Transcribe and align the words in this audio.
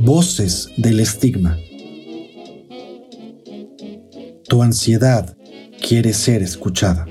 Voces 0.00 0.70
del 0.76 1.00
estigma. 1.00 1.58
Tu 4.48 4.62
ansiedad 4.62 5.36
quiere 5.80 6.12
ser 6.12 6.42
escuchada. 6.42 7.06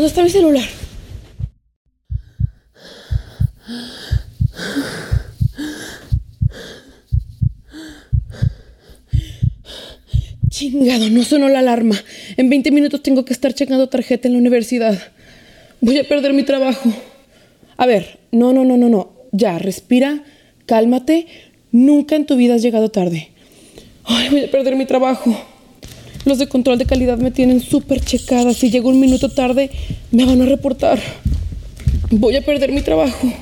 ¿Dónde 0.00 0.08
está 0.08 0.22
mi 0.22 0.30
celular? 0.30 0.64
Chingado, 10.48 11.10
no 11.10 11.22
sonó 11.22 11.50
la 11.50 11.58
alarma. 11.58 11.96
En 12.38 12.48
20 12.48 12.70
minutos 12.70 13.02
tengo 13.02 13.26
que 13.26 13.34
estar 13.34 13.52
checando 13.52 13.90
tarjeta 13.90 14.26
en 14.26 14.32
la 14.32 14.38
universidad. 14.38 14.98
Voy 15.82 15.98
a 15.98 16.08
perder 16.08 16.32
mi 16.32 16.44
trabajo. 16.44 16.90
A 17.76 17.84
ver, 17.84 18.20
no, 18.32 18.54
no, 18.54 18.64
no, 18.64 18.78
no, 18.78 18.88
no. 18.88 19.12
Ya, 19.32 19.58
respira, 19.58 20.24
cálmate. 20.64 21.26
Nunca 21.72 22.16
en 22.16 22.24
tu 22.24 22.36
vida 22.36 22.54
has 22.54 22.62
llegado 22.62 22.90
tarde. 22.90 23.28
Ay, 24.04 24.30
voy 24.30 24.44
a 24.44 24.50
perder 24.50 24.76
mi 24.76 24.86
trabajo. 24.86 25.38
Los 26.24 26.38
de 26.38 26.48
control 26.48 26.78
de 26.78 26.86
calidad 26.86 27.18
me 27.18 27.30
tienen 27.30 27.60
súper 27.60 28.00
checada. 28.00 28.52
Si 28.52 28.70
llego 28.70 28.90
un 28.90 29.00
minuto 29.00 29.30
tarde, 29.30 29.70
me 30.10 30.26
van 30.26 30.42
a 30.42 30.44
reportar. 30.44 31.00
Voy 32.10 32.36
a 32.36 32.44
perder 32.44 32.72
mi 32.72 32.82
trabajo. 32.82 33.32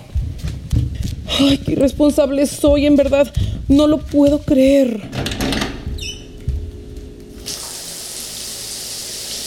Ay, 1.40 1.58
qué 1.58 1.72
irresponsable 1.72 2.46
soy, 2.46 2.86
en 2.86 2.96
verdad. 2.96 3.32
No 3.68 3.86
lo 3.86 3.98
puedo 3.98 4.40
creer. 4.40 5.00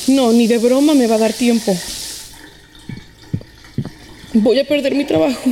No, 0.08 0.34
ni 0.34 0.48
de 0.48 0.58
broma 0.58 0.94
me 0.94 1.08
va 1.08 1.16
a 1.16 1.20
dar 1.20 1.34
tiempo. 1.34 1.76
Voy 4.34 4.60
a 4.60 4.68
perder 4.68 4.94
mi 4.96 5.06
trabajo. 5.06 5.50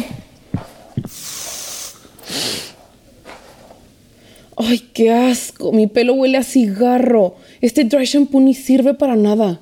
Ay, 4.58 4.80
qué 4.94 5.12
asco. 5.12 5.72
Mi 5.72 5.88
pelo 5.88 6.14
huele 6.14 6.38
a 6.38 6.44
cigarro. 6.44 7.36
Este 7.62 7.84
dry 7.84 8.06
shampoo 8.06 8.40
ni 8.40 8.54
sirve 8.54 8.94
para 8.94 9.16
nada. 9.16 9.60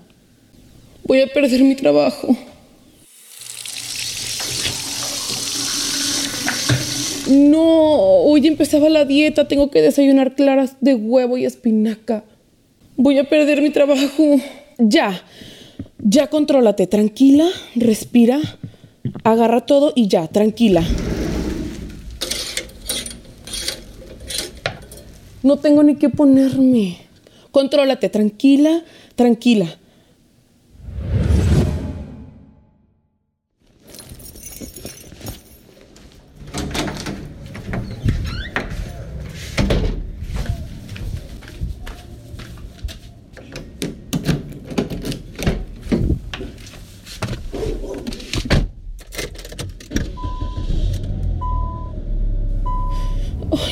Voy 1.04 1.22
a 1.22 1.28
perder 1.28 1.64
mi 1.64 1.76
trabajo. 1.76 2.36
No, 7.28 7.62
hoy 8.24 8.46
empezaba 8.46 8.90
la 8.90 9.04
dieta. 9.04 9.48
Tengo 9.48 9.72
que 9.72 9.82
desayunar 9.82 10.36
claras 10.36 10.76
de 10.80 10.94
huevo 10.94 11.38
y 11.38 11.46
espinaca. 11.46 12.24
Voy 12.96 13.18
a 13.18 13.28
perder 13.28 13.62
mi 13.62 13.72
trabajo. 13.72 14.40
Ya, 14.78 15.24
ya 15.98 16.28
contrólate. 16.28 16.86
Tranquila, 16.86 17.48
respira, 17.76 18.40
agarra 19.24 19.62
todo 19.62 19.92
y 19.96 20.08
ya, 20.08 20.28
tranquila. 20.28 20.84
No 25.42 25.58
tengo 25.58 25.82
ni 25.82 25.96
qué 25.96 26.10
ponerme. 26.10 27.07
Contrólate, 27.58 28.10
tranquila, 28.10 28.84
tranquila. 29.16 29.66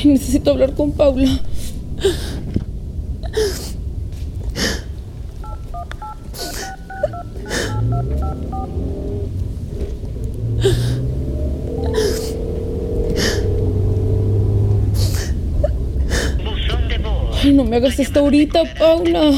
Necesito 0.02 0.50
hablar 0.50 0.74
con 0.74 0.90
Paula. 0.90 1.40
No 17.56 17.64
me 17.64 17.76
hagas 17.76 17.98
esto 17.98 18.20
ahorita, 18.20 18.62
Paula. 18.78 19.32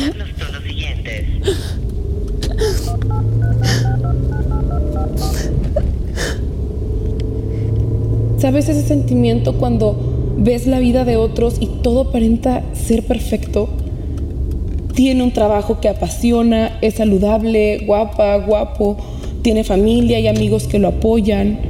¿Sabes 8.39 8.69
ese 8.69 8.83
sentimiento 8.83 9.55
cuando 9.55 10.35
ves 10.37 10.67
la 10.67 10.81
vida 10.81 11.05
de 11.05 11.17
otros 11.17 11.57
y 11.61 11.67
todo 11.83 12.03
aparenta 12.03 12.63
ser 12.73 13.05
perfecto? 13.05 13.69
Tiene 14.95 15.23
un 15.23 15.33
trabajo 15.33 15.81
que 15.81 15.89
apasiona, 15.89 16.79
es 16.83 16.95
saludable, 16.95 17.85
guapa, 17.87 18.37
guapo, 18.39 18.97
tiene 19.43 19.63
familia 19.63 20.19
y 20.19 20.27
amigos 20.27 20.67
que 20.67 20.81
lo 20.81 20.89
apoyan, 20.89 21.61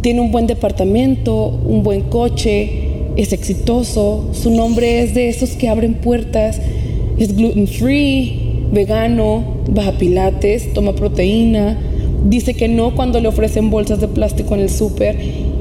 tiene 0.00 0.22
un 0.22 0.32
buen 0.32 0.46
departamento, 0.46 1.48
un 1.48 1.82
buen 1.82 2.02
coche, 2.02 2.81
es 3.16 3.32
exitoso, 3.32 4.30
su 4.32 4.50
nombre 4.50 5.02
es 5.02 5.14
de 5.14 5.28
esos 5.28 5.50
que 5.50 5.68
abren 5.68 5.94
puertas, 5.94 6.60
es 7.18 7.36
gluten 7.36 7.66
free, 7.66 8.66
vegano, 8.72 9.44
baja 9.70 9.92
pilates, 9.92 10.72
toma 10.72 10.94
proteína, 10.94 11.78
dice 12.28 12.54
que 12.54 12.68
no 12.68 12.94
cuando 12.94 13.20
le 13.20 13.28
ofrecen 13.28 13.70
bolsas 13.70 14.00
de 14.00 14.08
plástico 14.08 14.54
en 14.54 14.60
el 14.60 14.70
súper 14.70 15.16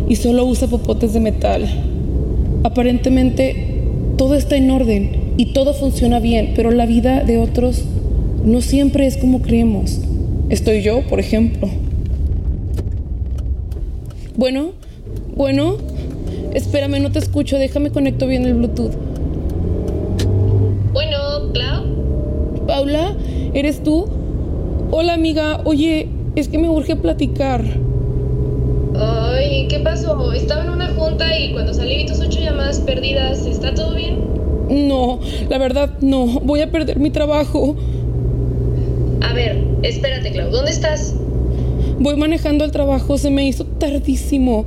y 0.07 0.15
solo 0.15 0.45
usa 0.45 0.67
popotes 0.67 1.13
de 1.13 1.19
metal. 1.19 1.65
Aparentemente 2.63 3.81
todo 4.17 4.35
está 4.35 4.55
en 4.55 4.69
orden 4.71 5.33
y 5.37 5.53
todo 5.53 5.73
funciona 5.73 6.19
bien, 6.19 6.53
pero 6.55 6.71
la 6.71 6.85
vida 6.85 7.23
de 7.23 7.37
otros 7.37 7.83
no 8.45 8.61
siempre 8.61 9.07
es 9.07 9.17
como 9.17 9.41
creemos. 9.41 9.99
Estoy 10.49 10.81
yo, 10.81 11.01
por 11.07 11.19
ejemplo. 11.19 11.69
Bueno, 14.35 14.71
bueno, 15.35 15.77
espérame, 16.53 17.01
no 17.01 17.11
te 17.11 17.19
escucho, 17.19 17.57
déjame 17.57 17.91
conecto 17.91 18.27
bien 18.27 18.45
el 18.45 18.55
Bluetooth. 18.55 18.93
Bueno, 20.93 21.17
Clau. 21.53 21.85
Paula, 22.67 23.15
¿eres 23.53 23.83
tú? 23.83 24.07
Hola 24.91 25.13
amiga, 25.13 25.61
oye, 25.63 26.09
es 26.35 26.47
que 26.47 26.57
me 26.57 26.69
urge 26.69 26.95
platicar. 26.95 27.63
Ay, 28.95 29.67
¿qué 29.69 29.79
pasó? 29.79 30.33
Estaba 30.33 30.63
en 30.63 30.69
una 30.69 30.89
junta 30.89 31.37
y 31.37 31.53
cuando 31.53 31.73
salí 31.73 31.97
vi 31.97 32.05
tus 32.05 32.19
ocho 32.19 32.39
llamadas 32.39 32.79
perdidas. 32.79 33.45
¿Está 33.45 33.73
todo 33.73 33.95
bien? 33.95 34.19
No, 34.69 35.19
la 35.49 35.57
verdad 35.57 35.91
no, 36.01 36.25
voy 36.41 36.61
a 36.61 36.71
perder 36.71 36.99
mi 36.99 37.09
trabajo. 37.09 37.75
A 39.21 39.33
ver, 39.33 39.63
espérate, 39.83 40.31
Clau. 40.31 40.51
¿Dónde 40.51 40.71
estás? 40.71 41.15
Voy 41.99 42.15
manejando 42.15 42.63
al 42.63 42.71
trabajo, 42.71 43.17
se 43.17 43.29
me 43.29 43.47
hizo 43.47 43.65
tardísimo. 43.65 44.65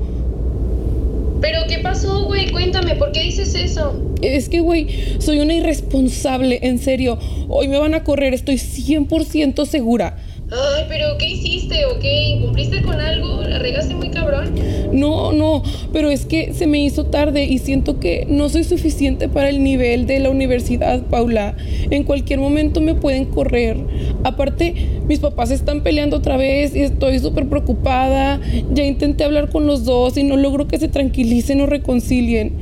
¿Pero 1.44 1.66
qué 1.68 1.78
pasó, 1.80 2.24
güey? 2.24 2.50
Cuéntame, 2.50 2.94
¿por 2.94 3.12
qué 3.12 3.20
dices 3.20 3.54
eso? 3.54 3.92
Es 4.22 4.48
que, 4.48 4.60
güey, 4.60 4.86
soy 5.18 5.40
una 5.40 5.52
irresponsable, 5.52 6.58
en 6.62 6.78
serio. 6.78 7.18
Hoy 7.48 7.68
me 7.68 7.76
van 7.76 7.92
a 7.92 8.02
correr, 8.02 8.32
estoy 8.32 8.54
100% 8.54 9.66
segura. 9.66 10.16
Ay, 10.50 10.84
pero 10.88 11.18
¿qué 11.18 11.28
hiciste 11.28 11.84
o 11.84 11.98
qué? 11.98 12.28
¿Incumpliste 12.28 12.80
con 12.80 12.98
algo? 12.98 13.42
¿La 13.42 13.58
regaste 13.58 13.94
muy 13.94 14.08
cabrón? 14.08 14.54
No, 14.92 15.32
no, 15.32 15.62
pero 15.92 16.10
es 16.10 16.24
que 16.24 16.54
se 16.54 16.66
me 16.66 16.82
hizo 16.82 17.06
tarde 17.06 17.44
y 17.44 17.58
siento 17.58 18.00
que 18.00 18.26
no 18.28 18.48
soy 18.48 18.64
suficiente 18.64 19.28
para 19.28 19.50
el 19.50 19.62
nivel 19.62 20.06
de 20.06 20.20
la 20.20 20.30
universidad, 20.30 21.02
Paula. 21.02 21.56
En 21.90 22.04
cualquier 22.04 22.38
momento 22.38 22.80
me 22.80 22.94
pueden 22.94 23.26
correr. 23.26 23.76
Aparte, 24.24 24.74
mis 25.06 25.20
papás 25.20 25.50
están 25.50 25.82
peleando 25.82 26.16
otra 26.16 26.36
vez 26.36 26.74
y 26.74 26.80
estoy 26.80 27.18
súper 27.18 27.46
preocupada. 27.46 28.40
Ya 28.72 28.84
intenté 28.84 29.22
hablar 29.22 29.50
con 29.50 29.66
los 29.66 29.84
dos 29.84 30.16
y 30.16 30.24
no 30.24 30.36
logro 30.36 30.66
que 30.66 30.78
se 30.78 30.88
tranquilicen 30.88 31.60
o 31.60 31.66
reconcilien. 31.66 32.52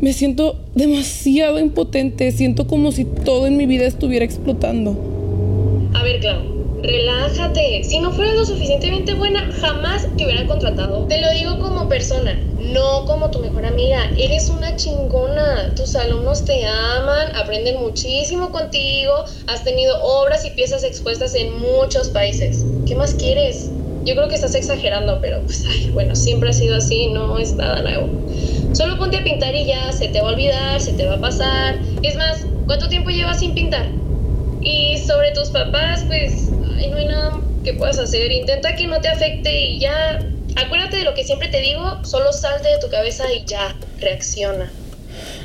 Me 0.00 0.12
siento 0.12 0.58
demasiado 0.74 1.60
impotente, 1.60 2.32
siento 2.32 2.66
como 2.66 2.92
si 2.92 3.04
todo 3.04 3.46
en 3.46 3.56
mi 3.56 3.66
vida 3.66 3.86
estuviera 3.86 4.24
explotando. 4.24 4.96
A 5.94 6.02
ver, 6.02 6.20
Clau. 6.20 6.55
Relájate. 6.86 7.82
Si 7.82 7.98
no 7.98 8.12
fueras 8.12 8.34
lo 8.36 8.46
suficientemente 8.46 9.14
buena, 9.14 9.40
jamás 9.60 10.06
te 10.16 10.24
hubieran 10.24 10.46
contratado. 10.46 11.06
Te 11.08 11.20
lo 11.20 11.30
digo 11.32 11.58
como 11.58 11.88
persona 11.88 12.38
no 12.58 13.04
como 13.06 13.30
tu 13.30 13.40
mejor 13.40 13.66
amiga. 13.66 13.98
Eres 14.18 14.50
una 14.50 14.76
chingona. 14.76 15.74
Tus 15.74 15.96
alumnos 15.96 16.44
te 16.44 16.64
aman, 16.64 17.34
aprenden 17.34 17.78
muchísimo 17.78 18.50
contigo, 18.50 19.24
has 19.46 19.64
tenido 19.64 20.00
obras 20.02 20.44
y 20.44 20.50
piezas 20.50 20.84
expuestas 20.84 21.34
en 21.34 21.58
muchos 21.58 22.08
países. 22.10 22.64
¿Qué 22.86 22.94
más 22.94 23.14
quieres? 23.14 23.70
Yo 24.04 24.14
creo 24.14 24.28
que 24.28 24.36
estás 24.36 24.54
exagerando, 24.54 25.18
pero 25.20 25.42
pues, 25.44 25.64
ay, 25.66 25.90
bueno, 25.92 26.14
siempre 26.14 26.50
ha 26.50 26.52
sido 26.52 26.76
así, 26.76 27.08
no 27.08 27.38
es 27.38 27.56
nada 27.56 27.82
nuevo. 27.82 28.08
Solo 28.72 28.98
ponte 28.98 29.16
a 29.16 29.24
pintar 29.24 29.54
y 29.54 29.66
ya, 29.66 29.92
se 29.92 30.08
te 30.08 30.20
va 30.20 30.28
a 30.28 30.32
olvidar, 30.32 30.80
se 30.80 30.92
te 30.92 31.06
va 31.06 31.14
a 31.14 31.20
pasar. 31.20 31.80
Es 32.02 32.16
más, 32.16 32.46
¿cuánto 32.66 32.88
tiempo 32.88 33.10
llevas 33.10 33.40
sin 33.40 33.54
pintar? 33.54 34.05
Y 34.66 34.98
sobre 34.98 35.30
tus 35.30 35.50
papás, 35.50 36.02
pues, 36.08 36.50
ay, 36.76 36.88
no 36.88 36.96
hay 36.96 37.06
nada 37.06 37.40
que 37.62 37.72
puedas 37.74 38.00
hacer. 38.00 38.32
Intenta 38.32 38.74
que 38.74 38.88
no 38.88 39.00
te 39.00 39.06
afecte 39.06 39.60
y 39.64 39.78
ya. 39.78 40.18
Acuérdate 40.56 40.96
de 40.96 41.04
lo 41.04 41.14
que 41.14 41.22
siempre 41.22 41.46
te 41.48 41.60
digo, 41.60 42.04
solo 42.04 42.32
salte 42.32 42.68
de 42.68 42.78
tu 42.80 42.90
cabeza 42.90 43.32
y 43.32 43.44
ya, 43.44 43.76
reacciona. 44.00 44.72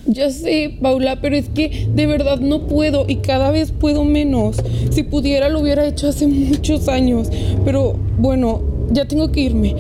Ya 0.07 0.31
sé, 0.31 0.75
Paula, 0.81 1.21
pero 1.21 1.35
es 1.35 1.49
que 1.49 1.87
de 1.87 2.07
verdad 2.07 2.39
no 2.39 2.65
puedo 2.65 3.05
y 3.07 3.17
cada 3.17 3.51
vez 3.51 3.71
puedo 3.71 4.05
menos. 4.05 4.57
Si 4.89 5.03
pudiera 5.03 5.49
lo 5.49 5.59
hubiera 5.59 5.85
hecho 5.85 6.07
hace 6.07 6.25
muchos 6.25 6.87
años. 6.87 7.29
Pero 7.63 7.93
bueno, 8.17 8.63
ya 8.89 9.05
tengo 9.07 9.31
que 9.31 9.41
irme 9.41 9.75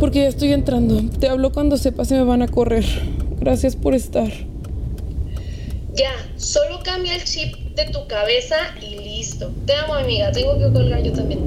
porque 0.00 0.20
ya 0.20 0.28
estoy 0.28 0.52
entrando. 0.52 1.02
Te 1.18 1.28
hablo 1.28 1.52
cuando 1.52 1.76
sepa 1.76 2.06
si 2.06 2.14
me 2.14 2.24
van 2.24 2.40
a 2.40 2.48
correr. 2.48 2.86
Gracias 3.38 3.76
por 3.76 3.94
estar. 3.94 4.32
Ya, 5.98 6.14
solo 6.36 6.78
cambia 6.84 7.16
el 7.16 7.24
chip 7.24 7.56
de 7.74 7.86
tu 7.86 8.06
cabeza 8.06 8.54
y 8.80 9.00
listo. 9.00 9.50
Te 9.66 9.74
amo, 9.74 9.94
amiga. 9.94 10.30
Tengo 10.30 10.56
que 10.56 10.72
colgar 10.72 11.02
yo 11.02 11.12
también. 11.12 11.40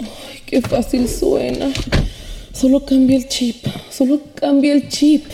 Ay, 0.00 0.42
qué 0.44 0.60
fácil 0.60 1.08
suena. 1.08 1.72
Solo 2.52 2.84
cambia 2.84 3.18
el 3.18 3.28
chip. 3.28 3.64
Solo 3.92 4.22
cambia 4.34 4.72
el 4.72 4.88
chip. 4.88 5.24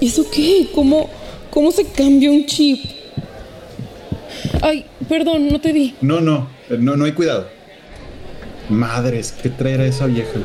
¿Y 0.00 0.08
eso 0.08 0.28
qué? 0.28 0.66
¿Cómo, 0.74 1.08
cómo 1.48 1.70
se 1.70 1.84
cambia 1.84 2.28
un 2.28 2.44
chip? 2.46 2.84
Ay, 4.62 4.84
perdón, 5.08 5.46
no 5.46 5.60
te 5.60 5.72
vi. 5.72 5.94
No, 6.00 6.20
no, 6.20 6.48
no, 6.68 6.96
no 6.96 7.04
hay 7.04 7.12
cuidado. 7.12 7.61
Madres, 8.72 9.32
¿qué 9.42 9.50
traerá 9.50 9.84
esa 9.84 10.06
vieja? 10.06 10.40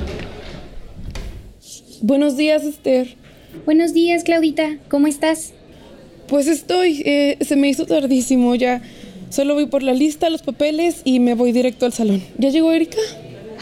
Buenos 2.02 2.38
días, 2.38 2.64
Esther. 2.64 3.16
Buenos 3.66 3.94
días, 3.94 4.24
Claudita. 4.24 4.78
¿Cómo 4.90 5.08
estás? 5.08 5.54
Pues 6.28 6.48
estoy, 6.48 7.02
eh, 7.06 7.38
se 7.42 7.56
me 7.56 7.70
hizo 7.70 7.86
tardísimo 7.86 8.54
ya. 8.56 8.82
Solo 9.30 9.56
voy 9.56 9.66
por 9.66 9.82
la 9.82 9.94
lista, 9.94 10.30
los 10.30 10.42
papeles 10.42 11.02
y 11.06 11.20
me 11.20 11.36
voy 11.36 11.54
directo 11.54 11.86
al 11.86 11.94
salón. 11.94 12.22
¿Ya 12.38 12.50
llegó 12.50 12.72
Erika? 12.72 13.00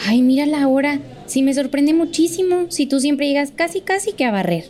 Ay, 0.04 0.22
mira 0.22 0.46
la 0.46 0.66
hora. 0.68 1.00
Sí, 1.26 1.42
me 1.42 1.54
sorprende 1.54 1.94
muchísimo 1.94 2.66
si 2.68 2.86
tú 2.86 3.00
siempre 3.00 3.28
llegas 3.28 3.52
casi, 3.54 3.80
casi 3.80 4.12
que 4.12 4.24
a 4.24 4.30
barrer. 4.32 4.64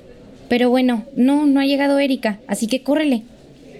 Pero 0.48 0.70
bueno, 0.70 1.04
no, 1.16 1.46
no 1.46 1.60
ha 1.60 1.66
llegado 1.66 1.98
Erika, 1.98 2.38
así 2.46 2.66
que 2.66 2.82
córrele. 2.82 3.22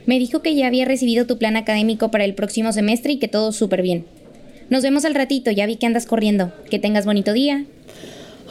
Me 0.06 0.18
dijo 0.18 0.40
que 0.40 0.54
ya 0.54 0.66
había 0.66 0.84
recibido 0.84 1.26
tu 1.26 1.38
plan 1.38 1.56
académico 1.56 2.10
para 2.10 2.24
el 2.24 2.34
próximo 2.34 2.72
semestre 2.72 3.12
y 3.12 3.18
que 3.18 3.28
todo 3.28 3.52
súper 3.52 3.82
bien. 3.82 4.04
Nos 4.68 4.82
vemos 4.82 5.04
al 5.04 5.14
ratito, 5.14 5.50
ya 5.50 5.66
vi 5.66 5.76
que 5.76 5.86
andas 5.86 6.06
corriendo. 6.06 6.52
Que 6.70 6.78
tengas 6.78 7.06
bonito 7.06 7.32
día. 7.32 7.64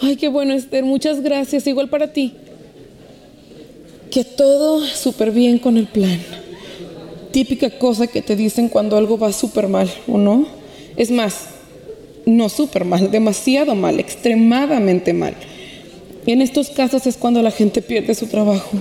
Ay, 0.02 0.16
qué 0.16 0.28
bueno, 0.28 0.54
Esther. 0.54 0.84
Muchas 0.84 1.22
gracias. 1.22 1.68
Igual 1.68 1.90
para 1.90 2.14
ti. 2.14 2.34
Que 4.12 4.24
todo 4.24 4.86
súper 4.86 5.32
bien 5.32 5.58
con 5.58 5.78
el 5.78 5.88
plan. 5.88 6.20
Típica 7.32 7.70
cosa 7.70 8.08
que 8.08 8.22
te 8.22 8.36
dicen 8.36 8.70
cuando 8.70 8.96
algo 8.96 9.18
va 9.18 9.34
súper 9.34 9.68
mal, 9.68 9.92
¿o 10.08 10.18
no? 10.18 10.48
Es 10.96 11.12
más, 11.12 11.48
no 12.26 12.48
súper 12.48 12.86
mal, 12.86 13.12
demasiado 13.12 13.76
mal, 13.76 14.00
extremadamente 14.00 15.12
mal. 15.12 15.34
En 16.26 16.42
estos 16.42 16.70
casos 16.70 17.06
es 17.08 17.18
cuando 17.18 17.42
la 17.42 17.52
gente 17.52 17.82
pierde 17.82 18.16
su 18.16 18.28
trabajo. 18.28 18.78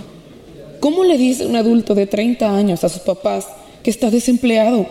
¿Cómo 0.79 1.03
le 1.03 1.19
dice 1.19 1.47
un 1.47 1.57
adulto 1.57 1.97
de 1.97 2.07
30 2.07 2.57
años 2.57 2.85
a 2.85 2.89
sus 2.89 3.03
papás 3.03 3.49
que 3.83 3.91
está 3.91 4.11
desempleado? 4.11 4.87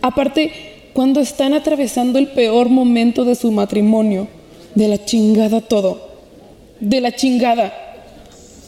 Aparte, 0.00 0.71
cuando 0.92 1.20
están 1.20 1.54
atravesando 1.54 2.18
el 2.18 2.28
peor 2.28 2.68
momento 2.68 3.24
de 3.24 3.34
su 3.34 3.50
matrimonio, 3.50 4.28
de 4.74 4.88
la 4.88 5.04
chingada 5.04 5.60
todo, 5.60 6.08
de 6.80 7.00
la 7.00 7.12
chingada. 7.12 7.72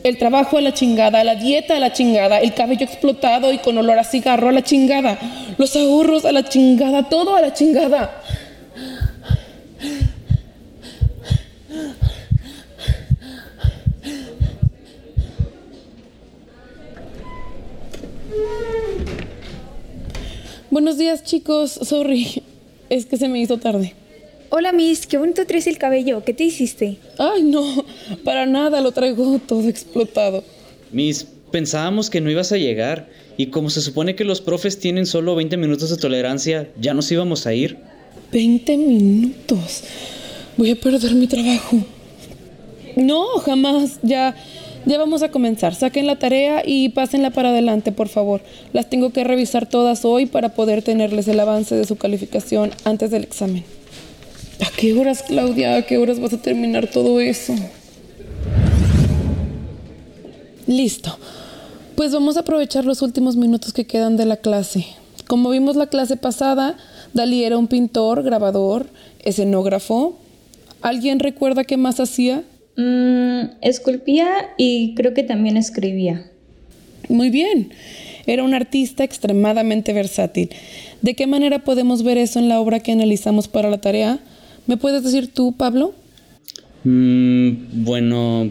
El 0.03 0.19
trabajo 0.19 0.59
a 0.59 0.61
la 0.61 0.75
chingada, 0.75 1.25
la 1.25 1.35
dieta 1.35 1.77
a 1.77 1.81
la 1.81 1.93
chingada, 1.93 2.41
el 2.41 2.53
cabello 2.53 2.85
explotado 2.85 3.53
y 3.53 3.59
con 3.59 3.79
olor 3.79 3.99
a 3.99 4.05
cigarro 4.05 4.51
a 4.51 4.53
la 4.53 4.63
chingada, 4.63 5.19
los 5.57 5.75
ahorros 5.77 6.25
a 6.27 6.33
la 6.33 6.45
chingada, 6.45 7.09
todo 7.09 7.37
a 7.37 7.41
la 7.41 7.55
chingada. 7.55 8.23
Buenos 20.75 20.99
días 20.99 21.23
chicos, 21.23 21.71
sorry, 21.71 22.43
es 22.91 23.07
que 23.07 23.17
se 23.17 23.29
me 23.29 23.41
hizo 23.41 23.59
tarde. 23.59 23.95
Hola 24.51 24.73
Miss, 24.73 25.07
qué 25.07 25.19
bonito 25.19 25.47
traes 25.47 25.69
el 25.69 25.79
cabello, 25.79 26.25
¿qué 26.25 26.35
te 26.35 26.43
hiciste? 26.43 26.97
Ay 27.17 27.45
no, 27.45 27.85
para 28.25 28.45
nada, 28.45 28.81
lo 28.81 28.91
traigo 28.91 29.39
todo 29.47 29.69
explotado. 29.69 30.43
Miss, 30.91 31.29
pensábamos 31.53 32.11
que 32.11 32.21
no 32.21 32.29
ibas 32.29 32.51
a 32.51 32.57
llegar 32.57 33.09
y 33.37 33.51
como 33.51 33.71
se 33.71 33.83
supone 33.83 34.17
que 34.17 34.25
los 34.25 34.41
profes 34.41 34.81
tienen 34.81 35.07
solo 35.07 35.37
20 35.37 35.57
minutos 35.59 35.91
de 35.91 35.97
tolerancia, 35.97 36.69
ya 36.81 36.93
nos 36.93 37.13
íbamos 37.13 37.47
a 37.47 37.55
ir. 37.55 37.79
20 38.33 38.77
minutos. 38.77 39.85
Voy 40.57 40.73
a 40.73 40.75
perder 40.75 41.15
mi 41.15 41.29
trabajo. 41.29 41.85
No, 42.97 43.27
jamás. 43.45 44.01
Ya, 44.03 44.35
ya 44.87 44.99
vamos 44.99 45.23
a 45.23 45.31
comenzar. 45.31 45.75
Saquen 45.75 46.07
la 46.07 46.19
tarea 46.19 46.63
y 46.65 46.91
pásenla 46.91 47.31
para 47.31 47.51
adelante, 47.51 47.93
por 47.93 48.09
favor. 48.09 48.43
Las 48.73 48.91
tengo 48.91 49.11
que 49.11 49.25
revisar 49.25 49.67
todas 49.67 50.05
hoy 50.05 50.27
para 50.27 50.51
poder 50.51 50.83
tenerles 50.83 51.29
el 51.29 51.41
avance 51.41 51.75
de 51.75 51.85
su 51.85 51.97
calificación 51.97 52.71
antes 52.85 53.11
del 53.11 53.25
examen. 53.25 53.65
¿A 54.61 54.71
qué 54.77 54.93
horas, 54.95 55.23
Claudia? 55.23 55.77
¿A 55.77 55.83
qué 55.83 55.99
horas 55.99 56.21
vas 56.21 56.33
a 56.33 56.43
terminar 56.43 56.87
todo 56.89 57.21
eso? 57.21 57.55
Listo. 60.67 61.19
Pues 61.97 62.13
vamos 62.13 62.37
a 62.37 62.41
aprovechar 62.41 62.85
los 62.85 63.03
últimos 63.03 63.37
minutos 63.37 63.73
que 63.73 63.87
quedan 63.87 64.17
de 64.17 64.27
la 64.27 64.37
clase. 64.37 64.87
Como 65.27 65.51
vimos 65.51 65.77
la 65.77 65.87
clase 65.87 66.17
pasada, 66.17 66.77
Dalí 67.13 67.45
era 67.45 67.57
un 67.57 67.69
pintor, 67.69 68.23
grabador, 68.23 68.87
escenógrafo. 69.21 70.19
¿Alguien 70.83 71.21
recuerda 71.21 71.65
qué 71.65 71.77
más 71.77 72.01
hacía? 72.01 72.43
Mm, 72.77 73.57
esculpía 73.63 74.55
y 74.57 74.95
creo 74.95 75.15
que 75.15 75.23
también 75.23 75.57
escribía. 75.57 76.31
Muy 77.09 77.31
bien. 77.31 77.71
Era 78.27 78.43
un 78.43 78.55
artista 78.55 79.05
extremadamente 79.05 79.93
versátil. 79.93 80.51
¿De 81.03 81.15
qué 81.15 81.27
manera 81.27 81.65
podemos 81.65 82.03
ver 82.03 82.17
eso 82.17 82.39
en 82.39 82.49
la 82.49 82.61
obra 82.61 82.81
que 82.81 82.93
analizamos 82.93 83.49
para 83.49 83.69
la 83.69 83.79
tarea? 83.79 84.19
¿Me 84.67 84.77
puedes 84.77 85.05
decir 85.05 85.29
tú, 85.29 85.53
Pablo? 85.53 85.95
Mm, 86.85 87.85
bueno, 87.85 88.51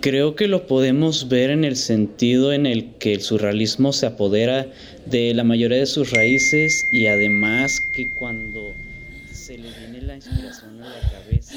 creo 0.00 0.34
que 0.34 0.48
lo 0.48 0.66
podemos 0.66 1.28
ver 1.28 1.50
en 1.50 1.64
el 1.64 1.76
sentido 1.76 2.52
en 2.52 2.66
el 2.66 2.90
que 2.98 3.14
el 3.14 3.22
surrealismo 3.22 3.92
se 3.92 4.06
apodera 4.06 4.66
de 5.06 5.32
la 5.34 5.44
mayoría 5.44 5.78
de 5.78 5.86
sus 5.86 6.10
raíces 6.10 6.88
y 6.92 7.06
además 7.06 7.80
que 7.80 8.10
cuando 8.10 8.74
se 9.32 9.56
le 9.56 9.68
viene 9.78 10.02
la 10.02 10.16
inspiración 10.16 10.82
a 10.82 10.88
la 10.88 11.10
cabeza, 11.10 11.54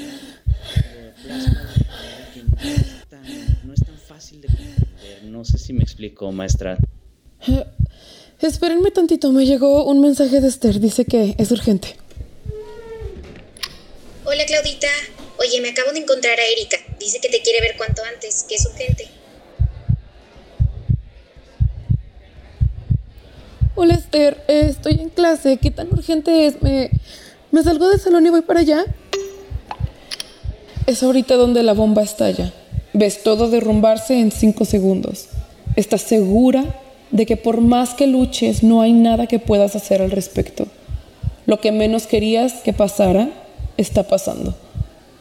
que 1.28 2.68
es 2.68 3.08
tan, 3.08 3.22
no 3.64 3.74
es 3.74 3.80
tan 3.80 3.98
fácil 3.98 4.40
de 4.40 4.48
comprender. 4.48 5.24
No 5.24 5.44
sé 5.44 5.58
si 5.58 5.72
me 5.72 5.82
explico, 5.82 6.32
maestra. 6.32 6.78
Eh, 7.46 7.64
espérenme 8.40 8.90
tantito, 8.90 9.30
me 9.32 9.44
llegó 9.44 9.84
un 9.84 10.00
mensaje 10.00 10.40
de 10.40 10.48
Esther, 10.48 10.80
dice 10.80 11.04
que 11.04 11.34
es 11.38 11.50
urgente. 11.50 11.96
Hola 14.24 14.44
Claudita, 14.46 14.88
oye, 15.38 15.60
me 15.60 15.70
acabo 15.70 15.92
de 15.92 16.00
encontrar 16.00 16.38
a 16.38 16.44
Erika. 16.44 16.76
Dice 16.98 17.20
que 17.20 17.28
te 17.28 17.40
quiere 17.42 17.60
ver 17.60 17.76
cuanto 17.76 18.02
antes, 18.04 18.44
que 18.48 18.54
es 18.56 18.66
urgente. 18.66 19.08
Hola 23.74 23.94
Esther, 23.94 24.42
eh, 24.48 24.66
estoy 24.70 24.94
en 24.94 25.08
clase, 25.10 25.58
¿qué 25.58 25.70
tan 25.70 25.92
urgente 25.92 26.46
es? 26.46 26.60
¿Me, 26.62 26.90
¿Me 27.52 27.62
salgo 27.62 27.88
del 27.88 28.00
salón 28.00 28.26
y 28.26 28.30
voy 28.30 28.42
para 28.42 28.60
allá? 28.60 28.84
Es 30.88 31.02
ahorita 31.02 31.36
donde 31.36 31.62
la 31.62 31.74
bomba 31.74 32.02
estalla. 32.02 32.50
Ves 32.94 33.22
todo 33.22 33.50
derrumbarse 33.50 34.18
en 34.18 34.32
cinco 34.32 34.64
segundos. 34.64 35.26
¿Estás 35.76 36.00
segura 36.00 36.64
de 37.10 37.26
que 37.26 37.36
por 37.36 37.60
más 37.60 37.92
que 37.92 38.06
luches 38.06 38.62
no 38.62 38.80
hay 38.80 38.94
nada 38.94 39.26
que 39.26 39.38
puedas 39.38 39.76
hacer 39.76 40.00
al 40.00 40.10
respecto? 40.10 40.66
Lo 41.44 41.60
que 41.60 41.72
menos 41.72 42.06
querías 42.06 42.54
que 42.64 42.72
pasara 42.72 43.28
está 43.76 44.04
pasando. 44.04 44.54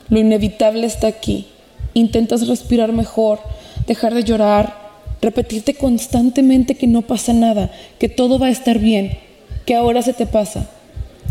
Lo 0.07 0.19
inevitable 0.19 0.87
está 0.87 1.07
aquí. 1.07 1.47
Intentas 1.93 2.47
respirar 2.47 2.93
mejor, 2.93 3.39
dejar 3.87 4.13
de 4.13 4.23
llorar, 4.23 4.73
repetirte 5.21 5.73
constantemente 5.73 6.75
que 6.75 6.87
no 6.87 7.01
pasa 7.01 7.33
nada, 7.33 7.71
que 7.99 8.07
todo 8.07 8.39
va 8.39 8.47
a 8.47 8.51
estar 8.51 8.79
bien. 8.79 9.19
que 9.65 9.75
ahora 9.75 10.01
se 10.01 10.13
te 10.13 10.27
pasa. 10.27 10.69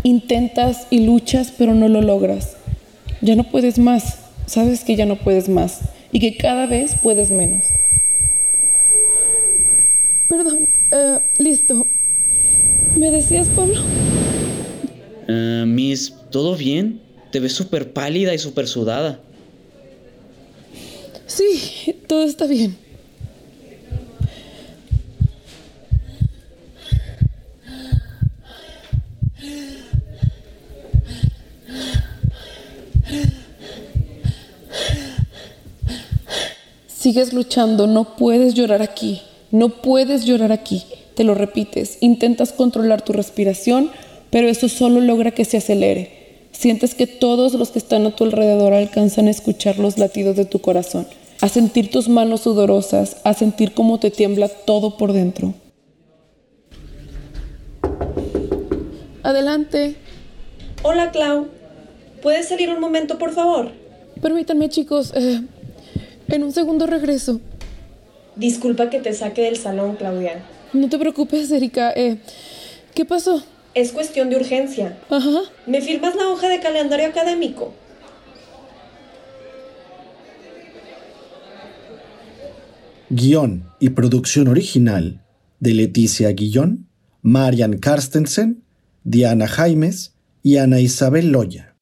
Intentas 0.03 0.85
y 0.91 0.99
luchas, 0.99 1.51
pero 1.57 1.73
no 1.73 1.87
lo 1.87 2.03
logras. 2.03 2.55
Ya 3.19 3.35
no 3.35 3.45
puedes 3.45 3.79
más. 3.79 4.26
Sabes 4.47 4.83
que 4.83 4.95
ya 4.95 5.05
no 5.05 5.17
puedes 5.17 5.49
más 5.49 5.81
y 6.11 6.19
que 6.19 6.37
cada 6.37 6.65
vez 6.65 6.95
puedes 7.03 7.29
menos. 7.29 7.67
Perdón, 10.27 10.67
eh, 10.91 11.19
listo. 11.37 11.87
¿Me 12.95 13.11
decías, 13.11 13.49
Pablo? 13.49 13.75
Ah, 15.27 15.65
Miss, 15.67 16.13
¿todo 16.31 16.55
bien? 16.55 17.01
Te 17.31 17.39
ves 17.39 17.53
súper 17.53 17.91
pálida 17.91 18.33
y 18.33 18.39
súper 18.39 18.67
sudada. 18.67 19.19
Sí, 21.25 21.95
todo 22.07 22.23
está 22.23 22.47
bien. 22.47 22.86
Sigues 37.07 37.31
luchando, 37.31 37.87
no 37.87 38.17
puedes 38.17 38.53
llorar 38.53 38.81
aquí, 38.81 39.21
no 39.49 39.69
puedes 39.69 40.25
llorar 40.25 40.51
aquí. 40.51 40.83
Te 41.15 41.23
lo 41.23 41.35
repites, 41.35 41.99
intentas 42.01 42.51
controlar 42.51 43.01
tu 43.01 43.13
respiración, 43.13 43.91
pero 44.29 44.49
eso 44.49 44.67
solo 44.67 44.99
logra 44.99 45.31
que 45.31 45.45
se 45.45 45.55
acelere. 45.55 46.49
Sientes 46.51 46.95
que 46.95 47.07
todos 47.07 47.53
los 47.53 47.69
que 47.71 47.79
están 47.79 48.05
a 48.05 48.13
tu 48.13 48.25
alrededor 48.25 48.73
alcanzan 48.73 49.27
a 49.27 49.31
escuchar 49.31 49.79
los 49.79 49.97
latidos 49.97 50.35
de 50.35 50.43
tu 50.43 50.59
corazón, 50.59 51.07
a 51.39 51.47
sentir 51.47 51.91
tus 51.91 52.09
manos 52.09 52.41
sudorosas, 52.41 53.15
a 53.23 53.33
sentir 53.33 53.73
cómo 53.73 54.01
te 54.01 54.11
tiembla 54.11 54.49
todo 54.49 54.97
por 54.97 55.13
dentro. 55.13 55.53
Adelante. 59.23 59.95
Hola, 60.83 61.11
Clau. 61.11 61.47
¿Puedes 62.21 62.49
salir 62.49 62.69
un 62.69 62.81
momento, 62.81 63.17
por 63.17 63.31
favor? 63.31 63.71
Permítanme, 64.21 64.67
chicos. 64.67 65.13
eh, 65.15 65.39
en 66.27 66.43
un 66.43 66.51
segundo 66.51 66.85
regreso. 66.87 67.39
Disculpa 68.35 68.89
que 68.89 68.99
te 68.99 69.13
saque 69.13 69.41
del 69.43 69.57
salón, 69.57 69.95
Claudia. 69.95 70.43
No 70.73 70.89
te 70.89 70.97
preocupes, 70.99 71.49
Erika. 71.51 71.91
eh, 71.95 72.17
¿Qué 72.93 73.05
pasó? 73.05 73.43
Es 73.73 73.91
cuestión 73.91 74.29
de 74.29 74.35
urgencia. 74.37 74.97
Ajá. 75.09 75.41
¿Me 75.65 75.81
firmas 75.81 76.15
la 76.15 76.29
hoja 76.29 76.47
de 76.49 76.59
calendario 76.59 77.07
académico? 77.07 77.73
Guión 83.09 83.69
y 83.79 83.89
producción 83.89 84.47
original 84.47 85.23
de 85.59 85.73
Leticia 85.73 86.29
Guillón, 86.31 86.89
Marian 87.21 87.77
Carstensen, 87.77 88.63
Diana 89.03 89.47
Jaimes 89.47 90.15
y 90.43 90.57
Ana 90.57 90.79
Isabel 90.79 91.31
Loya. 91.31 91.77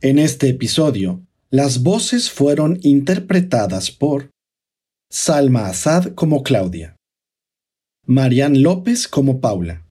En 0.00 0.18
este 0.18 0.48
episodio, 0.48 1.26
las 1.52 1.82
voces 1.82 2.30
fueron 2.30 2.78
interpretadas 2.82 3.90
por 3.90 4.30
Salma 5.10 5.66
Azad 5.66 6.14
como 6.14 6.44
Claudia, 6.44 6.94
Marian 8.06 8.62
López 8.62 9.08
como 9.08 9.40
Paula, 9.40 9.84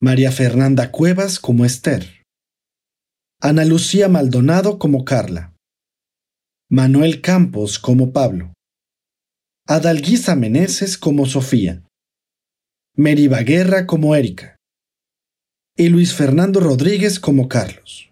María 0.00 0.32
Fernanda 0.32 0.90
Cuevas 0.90 1.38
como 1.38 1.64
Esther, 1.64 2.24
Ana 3.40 3.64
Lucía 3.64 4.08
Maldonado 4.08 4.80
como 4.80 5.04
Carla, 5.04 5.54
Manuel 6.68 7.20
Campos 7.20 7.78
como 7.78 8.12
Pablo, 8.12 8.52
Adalguisa 9.68 10.34
Meneses 10.34 10.98
como 10.98 11.26
Sofía, 11.26 11.84
Meriba 12.96 13.42
Guerra 13.42 13.86
como 13.86 14.16
Erika 14.16 14.56
y 15.76 15.88
Luis 15.90 16.12
Fernando 16.12 16.58
Rodríguez 16.58 17.20
como 17.20 17.48
Carlos. 17.48 18.11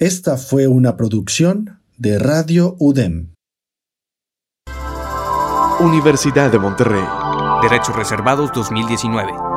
Esta 0.00 0.38
fue 0.38 0.66
una 0.66 0.96
producción 0.96 1.82
de 1.98 2.18
Radio 2.18 2.74
UDEM. 2.78 3.34
Universidad 5.78 6.50
de 6.50 6.58
Monterrey. 6.58 7.04
Derechos 7.60 7.94
Reservados 7.94 8.50
2019. 8.54 9.49